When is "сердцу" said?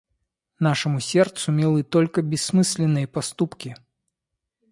0.99-1.51